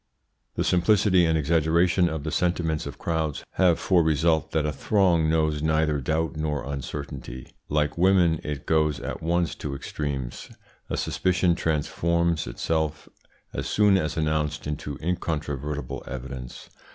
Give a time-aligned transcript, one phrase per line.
[0.55, 5.29] The simplicity and exaggeration of the sentiments of crowds have for result that a throng
[5.29, 7.53] knows neither doubt nor uncertainty.
[7.69, 10.49] Like women, it goes at once to extremes.
[10.89, 13.09] A suspicion transforms itself
[13.53, 16.71] as soon as announced into incontrovertible evidence.